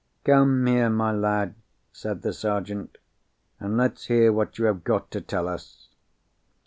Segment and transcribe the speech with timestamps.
[0.23, 1.53] "Come here, my lad,"
[1.93, 2.97] said the Sergeant,
[3.59, 5.89] "and let's hear what you have got to tell us."